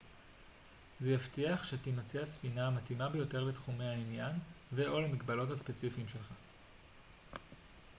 [0.99, 4.31] זה יבטיח שתימצא הספינה המתאימה ביותר לתחומי העניין
[4.73, 6.31] ו/או למגבלות הספציפיים שלך